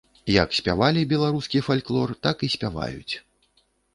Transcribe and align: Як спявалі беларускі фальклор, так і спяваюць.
Як 0.43 0.49
спявалі 0.59 1.03
беларускі 1.11 1.61
фальклор, 1.67 2.15
так 2.27 2.37
і 2.47 2.51
спяваюць. 2.55 3.13